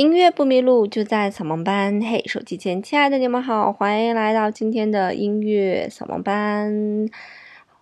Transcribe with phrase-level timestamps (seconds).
[0.00, 2.00] 音乐不迷路，就在扫盲班。
[2.00, 7.06] 嘿，手机前亲爱的你们好，欢迎来到今天的音乐扫盲班。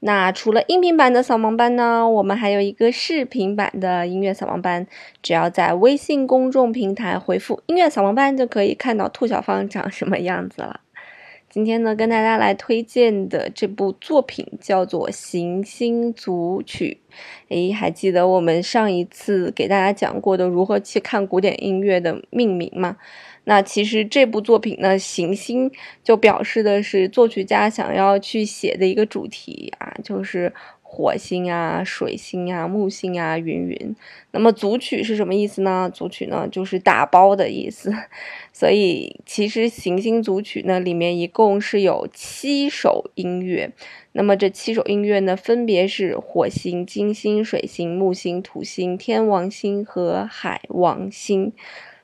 [0.00, 4.88] 那除了音频版的扫盲班呢，我们还有一个视频版的音乐扫盲班。
[5.22, 10.80] 只要在微信公众平台回复“音乐扫盲班”，就可以看到兔小芳长什么样子了。
[11.50, 17.00] 今天呢，跟大家来推荐的这部作品叫做《行星组曲》。
[17.48, 22.96] 诶，还记得我们上一次给大家讲过的如何去看古典音乐的命名吗？
[23.42, 25.68] 那其实这部作品呢，行星
[26.04, 30.52] 就表示的是作曲家想要去写的一个主题啊，就是。
[30.92, 33.96] 火星啊，水星啊，木星啊，云云。
[34.32, 35.88] 那么组曲是什么意思呢？
[35.94, 37.94] 组曲呢就是打包的意思。
[38.52, 43.70] 所以其实行星组曲呢里面一共是有七首音乐。
[44.12, 51.52] 那么这七首音乐呢分别是火星、金星、水星、木星、土星、天王星和海王星。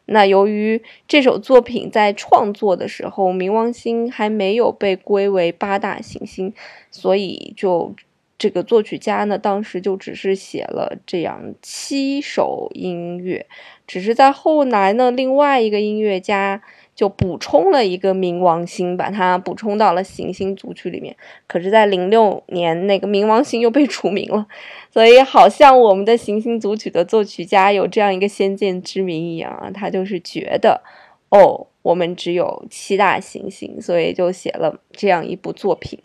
[0.05, 6.55] 那由于这首作品在创作的时候冥王星还没有被归为八大行星，
[6.93, 7.93] 所以就。
[8.39, 13.47] 这个作曲家呢，当时就只是写了这样七首音乐，
[13.87, 16.63] 只是在后来呢，另外一个音乐家
[16.95, 21.17] 就补充了一个冥王星，把它补充到了行星组曲里面。
[21.47, 24.47] 可是，在零六年，那个冥王星又被除名了，
[24.91, 30.83] 所以好像我们的行星组曲的作曲家有这样一个先见之明一样啊，他就是觉得，
[31.31, 35.99] 哦，我们只有七大行星，所以就写了这样一部作品。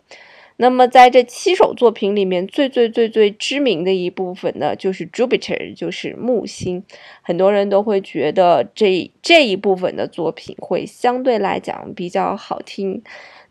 [0.56, 6.84] 那么在这七首作品里面，最最最最知名的一部分呢，就是 Jupiter，就是木星。
[7.22, 13.02] 很多人都会觉得这这一部分的作品会相对来讲比较好听。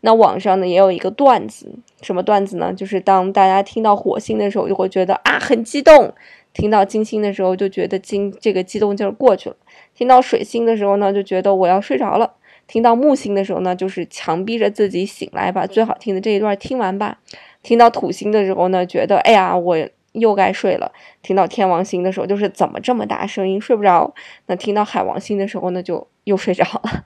[0.04, 2.72] 那网上呢也有一个段子，什么段子呢？
[2.72, 6.12] 就是当大家听到火星的时候，就会觉得啊很激动；
[6.52, 9.56] 听到金星的时候，就觉得金这个激动劲儿过去了；
[9.94, 12.32] 听到水星的时候呢，就觉得我要睡着了。
[12.66, 17.18] 听到木星的时候呢，就是强逼着自己醒来，把最好听的这一段听完吧。
[17.62, 19.76] 听到土星的时候呢，觉得哎呀，我
[20.12, 20.90] 又该睡了。
[21.22, 24.14] 听到天王星的时候，就是怎么这么大声音，睡不着。
[24.46, 27.04] 那听到海王星的时候呢，就又睡着了。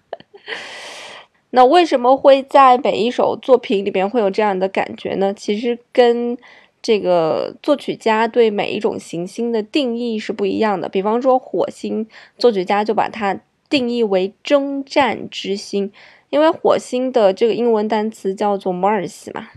[1.51, 5.35] 那为什么会在每一首作品里边会有这样的感觉呢？
[5.35, 6.39] 其实跟
[6.81, 10.89] 这个作曲家对每一种行星的定义是不一样的。
[10.89, 12.07] 比方说火星，
[12.39, 13.41] 作曲家就把它。
[13.69, 15.93] 定义为征战之星，
[16.31, 19.49] 因为火星的这个英文单词叫做 Mars 嘛。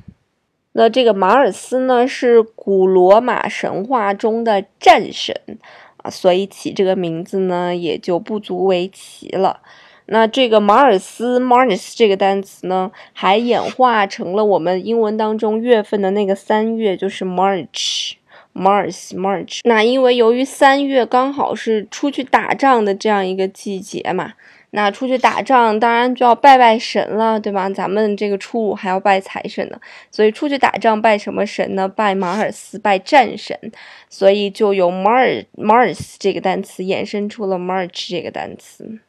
[0.74, 5.36] 那这个马尔斯呢是古罗马神话中的战神
[5.98, 9.62] 啊，所以起这个名字呢也就不足为奇了。
[10.06, 18.14] 那这个马尔斯 Mars 这个单词呢，还演化成了我们英文当中月份的那个三月，就是 March。
[18.54, 24.34] Mars March，那因为由于三月刚好是出去打仗的这样一个季节嘛，
[24.72, 27.70] 那出去打仗当然就要拜拜神了，对吧？
[27.70, 29.80] 咱们这个初五还要拜财神呢，
[30.12, 31.88] 所以出去打仗拜什么神呢？
[31.88, 33.58] 拜马尔斯，拜战神，
[34.10, 39.00] 所以就有 Mars Mars 这个单词衍生出了 March 这个单词。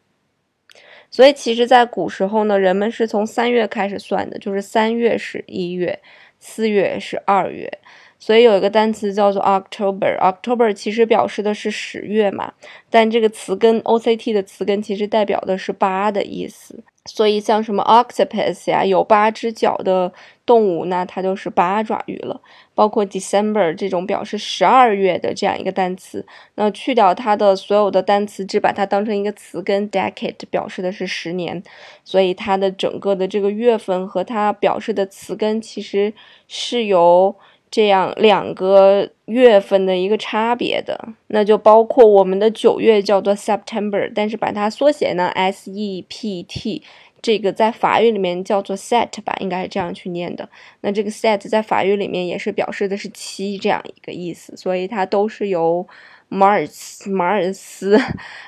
[1.10, 5.98] 所以其实，在古时候呢，人们是从三月开始算的，就是三月是一月，
[6.38, 7.79] 四月是二月。
[8.20, 12.52] 所以有一个单词叫做 October，October 其实表示的是十月嘛，
[12.90, 16.84] 但这个词根 O C T 的词根其实代表的是八的意思。
[17.06, 20.12] 所以像什么 Octopus 呀，有八只脚的
[20.44, 22.38] 动物，那它就是八爪鱼了。
[22.74, 26.24] 包括 December 这种表示十二月的这样一个单词，
[26.56, 31.62] 那去掉它的所有的单词，只把它当成一个词根 Decade 表示的是十年。
[32.04, 36.12] 所以它的整个的这个月份和它表示的词根其实
[36.46, 37.34] 是由。
[37.70, 46.82] 这样两个月份的一个差别的，那就包括我们的九月叫做 September，但是把它缩写呢 S E P T，
[47.22, 50.48] 这个在法语里面叫做 Set 吧，应该是这样去念的。
[50.80, 55.86] 那这个 Set 在法语里面也是表示的是七这样一个意思，所以它都是由
[56.28, 57.96] Mars 马尔斯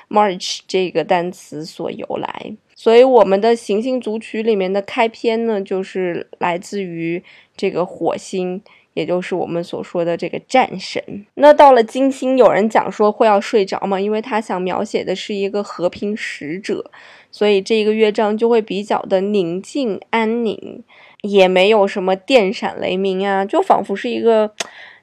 [0.09, 2.53] March 这个单词所由来。
[2.75, 7.23] 所以我们的行星组曲里面的开篇呢，就是来自于
[7.55, 8.61] 这个火星。
[8.93, 11.25] 也就是我们所说的这个战神。
[11.35, 16.91] 那到了金星，有人讲说会要睡着嘛，因为他想描写的是一个和平使者，
[17.31, 20.83] 所以这个乐章就会比较的宁静安宁，
[21.21, 24.53] 也没有什么电闪雷鸣啊，就仿佛是一个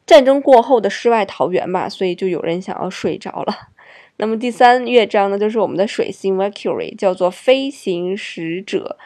[0.06, 1.88] 战争过后的世外桃源吧。
[1.88, 3.54] 所以就有人想要睡着了。
[4.16, 8.98] 那么第三乐章呢，就是我们的水星 Mercury，叫做飞行使者。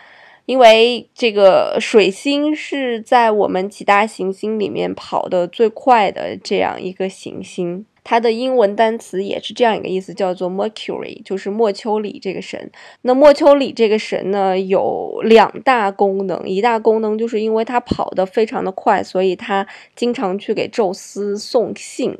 [0.46, 12.70] 因为这个水星是在我们几大行星里面跑得最快的这样一个行星，它的英文单词也是这样一个意思，叫做 Mercury，就是莫丘里这个神。
[13.00, 22.14] 那莫丘里这个神呢，有两大功能，一大功能就是因为他跑得非常的快，所以他经常去给宙斯送信，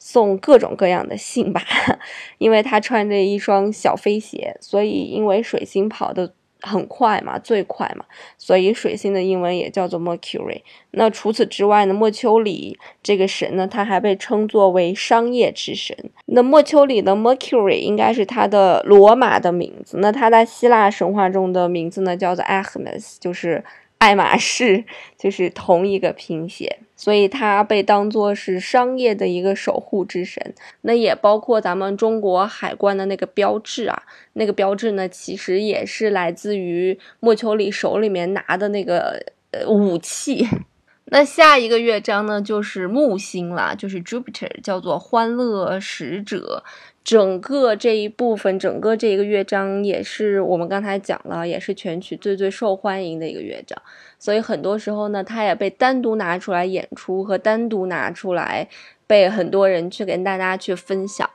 [0.00, 1.62] 送各种各样的信吧。
[2.38, 6.32] 因为他穿着一双小飞鞋，所以因为水星跑的。
[6.60, 8.04] 很快嘛，最快嘛，
[8.36, 10.62] 所以水星的英文也叫做 Mercury。
[10.92, 15.96] 那除此之外呢，莫丘里这个神呢，他还被称作为商业之神。
[16.26, 19.98] 那莫丘里的 Mercury 应该是他的罗马的名字。
[19.98, 23.64] 那他在希腊神话中的名字呢，叫做 Hermes，就是。
[24.00, 24.84] 爱马仕
[25.18, 30.54] 就是同一个拼写，所以它被当作是商业的一个守护之神。
[30.82, 34.02] 那也包括咱们中国海关的那个标志啊，
[34.34, 40.46] 那个标志呢，其实也是来自于莫丘里手里面拿的那个呃武器。
[41.10, 46.62] 那下一个乐章呢，就是木星了，就是 Jupiter，叫做欢乐使者。
[47.08, 53.80] 整个这一部分，整个这一个乐章也是我们刚才讲了，也是全曲最最受欢迎的一个乐章。
[54.18, 58.68] 所以很多时候呢，它也被单独拿出来演出和单独拿出来
[59.06, 61.30] 被很多人去跟大家去分享。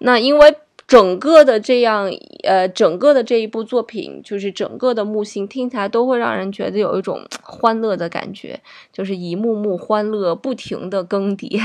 [0.00, 0.56] 那因为。
[0.86, 2.10] 整个的这样，
[2.42, 8.60] 呃，整个的这一部作品，就是整个的木星听起来都会让人觉得有一种欢乐的感觉，
[8.92, 11.60] 就是一幕幕欢乐不停的更迭，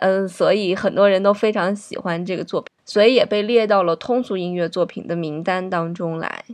[0.00, 6.44] 嗯， 所以很多人都非常喜欢这个作品，所以也被列到了通俗音乐作品的名单当中来。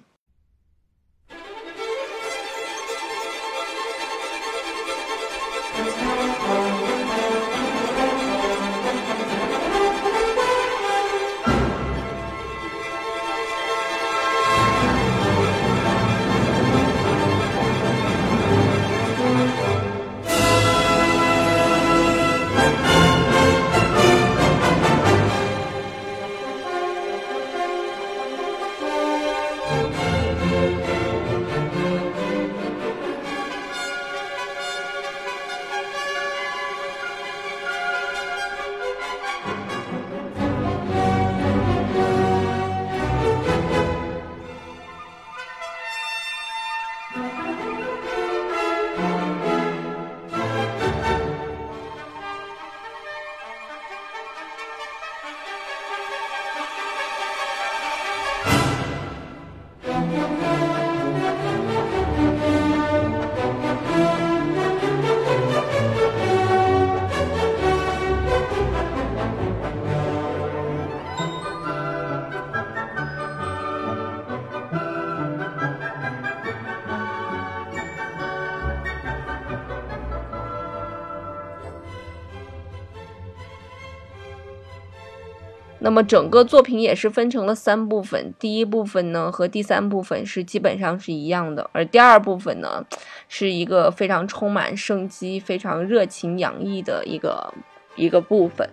[85.85, 92.85] 那么整个作品也是分成了三部分，第一部分呢和第三部分是基本上是一样的，而第二部分呢
[93.29, 97.53] 是一个非常充满生机、非常热情洋溢的一个
[97.97, 98.69] 一个部分。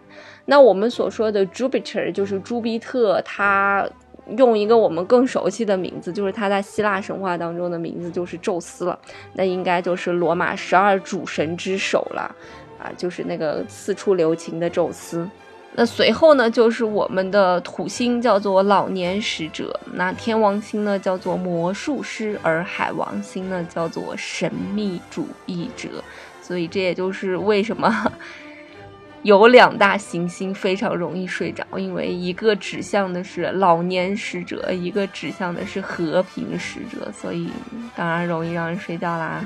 [0.45, 3.89] 那我们所说的 Jupiter 就是朱庇特，他
[4.37, 8.99] 用一个我们更熟悉的名字，就是他在希腊神话当中的名字就是宙斯了，
[9.33, 12.35] 那应该就是罗马十二主神之首了，
[12.77, 15.27] 啊，就是那个四处留情的宙斯。
[15.75, 26.03] 那随后呢，就是我们的土星叫做老年使者，那天王星呢叫做魔术师，而海王星呢叫做神秘主义者。
[26.41, 28.11] 所以这也就是为什么
[29.21, 37.49] 有两大行星非常容易睡着，因为一个指向的是老年使者，一个指向的是和平使者，所以
[37.95, 39.45] 当然容易让人睡觉啦。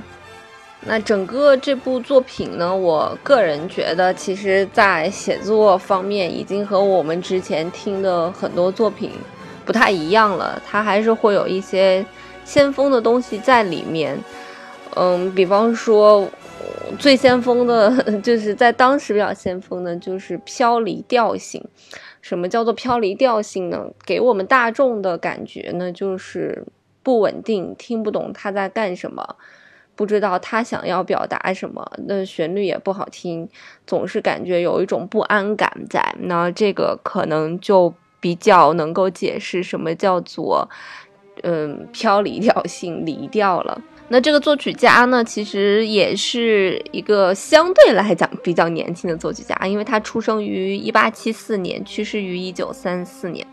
[0.86, 9.12] 那整个这部作品呢，我个人觉得，其实，在写作方面已经和我们之前听的很多作品
[9.66, 10.62] 不太一样了。
[10.66, 12.06] 它还是会有一些
[12.44, 14.18] 先锋的东西在里面。
[14.96, 16.28] 嗯，比方说，
[17.00, 17.90] 最先锋的，
[18.22, 21.63] 就是在当时比较先锋的，就是飘离调性。
[22.22, 23.86] 什么叫做飘离调性呢？
[24.06, 26.66] 给我们大众的感觉呢，就是
[27.02, 29.36] 不稳定，听不懂他在干什么。
[29.96, 33.48] 不知道他想要表达什么，那旋律也不好听，
[33.86, 36.16] 总是感觉有一种不安感在。
[36.20, 40.70] 那这个可能就比较能够解释什么叫做，
[41.44, 43.82] 嗯，飘离调性离调了。
[44.13, 53.43] 那这个作曲家呢，其实也是一个相对来讲比较年轻的作曲家，因为他出生于一八七四年，去世于一九三四年。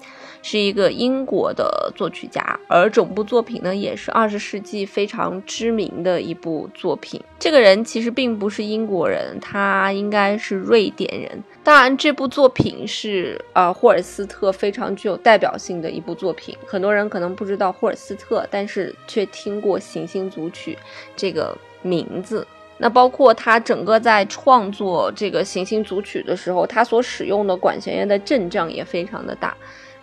[0.43, 7.21] 是一个英国的作曲家，而整部作品呢也是二十世纪非常知名的一部作品。
[7.39, 11.45] 这个人其实并不是英国人，他应该是瑞典人。
[11.63, 16.57] 当然，这部作品是呃霍尔斯特非常具有代表性的一部作品。
[16.67, 20.77] 很多人可能不知道霍尔斯特，但是却听过《行星组组曲》
[21.17, 22.47] 这个名字。
[22.79, 29.55] 那包括他整个在创作这个行星组曲的时候，他所使用的管弦乐的阵仗也非常的大，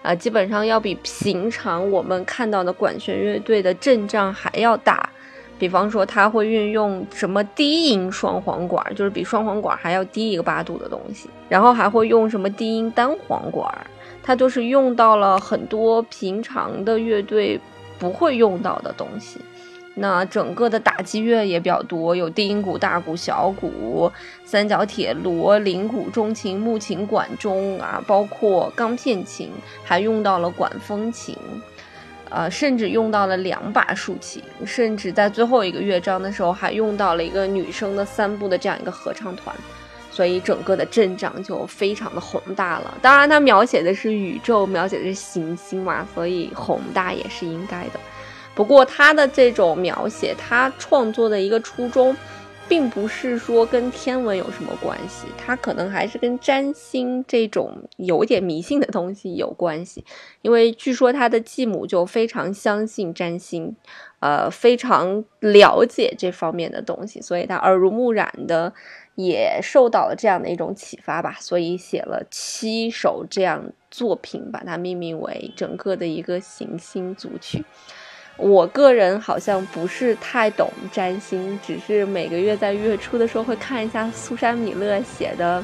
[0.03, 5.09] 啊，基本上要比平常我们看到的管弦乐队的阵仗还要大。
[5.59, 13.75] 比方说，他会运用什么低音双簧管，就是比双簧管还要低一个八度的东西，然后还会用什么低音单簧管，
[14.21, 17.59] 他就是用到了很多平常的乐队
[17.97, 19.41] 不会用到的东西。
[19.99, 24.11] 那整个的打击乐也比较多，有低音鼓、大鼓、小鼓、
[24.45, 29.51] 三角铁锣、铃鼓、中琴、木琴、管钟啊，包括钢片琴，
[29.83, 31.35] 还用到了管风琴，
[32.29, 39.55] 呃，甚至用到了两把竖琴，甚至在最后一个乐章的时候还用到了一个女生的三部的这样一个合唱团，
[40.11, 42.95] 所以整个的阵仗就非常的宏大了。
[43.01, 47.99] 当然，它描写的是宇宙，描写的是行星嘛，所以宏大也是应该的。
[48.57, 52.17] 不过他的这种描写，他创作的一个初衷，
[52.67, 60.03] 并不是说跟天文有什么关系，他可能还是跟占星这种有点迷信的东西有关系。
[60.41, 63.75] 因为据说他的继母就非常相信占星，
[64.21, 68.73] 呃，非常了解这方面的东西，所以他耳濡目染的
[69.13, 77.63] 也受到了这样的一种启发吧，所以写了七首这样作品，把它命名为整个的一个行星组曲。
[78.37, 85.63] 我个人好像不是太懂占星，只是每个月在月初的时候会看一下苏珊米勒写的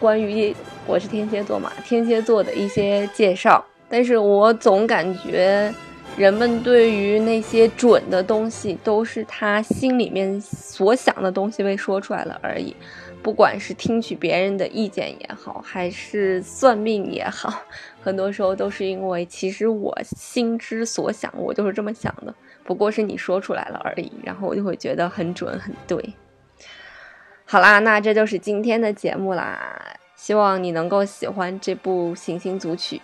[0.00, 0.54] 关于
[0.86, 3.64] 我是天蝎座嘛，天蝎座的一些介绍。
[3.88, 5.72] 但是我总感觉
[6.16, 12.74] 人们对于那些准的东西，都是他心里面所想的东西被说出来了而已。
[13.20, 17.62] 不管是听取别人的意见也好，还是算命也好，
[18.00, 26.14] 很多时候都是因为其实我心之所想，我就是这么想的，不过是你说出来了而已，然后我就会觉得很准很对。
[27.44, 32.96] 好啦，那这就是今天的节目啦，希望你能够喜欢这部《行星组曲》，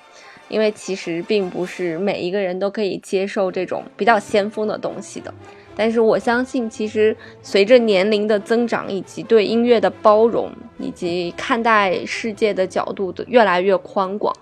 [0.50, 5.33] 因为其实并不是每一个人都可以接受这种比较先锋的东西的。
[5.76, 14.35] 但是我相信，其实随着年龄的增长，以及对音乐的包容，以及看待世界的角度的越来越宽广，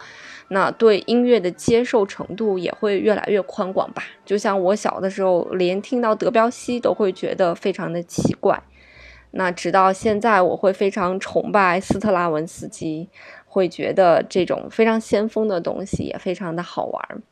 [0.49, 4.03] 那对音乐的接受程度也会越来越宽广吧。
[4.25, 8.61] 就像我小的时候，连听到德彪西都会觉得非常的奇怪，
[9.31, 13.09] 那直到现在，我会非常崇拜斯特拉文斯基，
[13.49, 17.23] 会觉得这种非常先锋的东西也非常的好玩。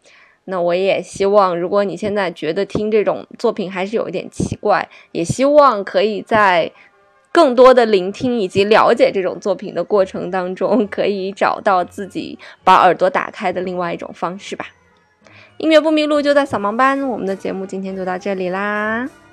[0.47, 6.71] 那我也希望，如果你现在觉得听这种作品还是有一点奇怪，也希望可以在
[7.33, 14.67] 更多的聆听以及了解这种作品的过程当中，可以找到自己把耳朵打开的另外一种方式吧。
[15.59, 19.26] 音乐不迷路就在扫盲班，我们的节目今天就到这里啦。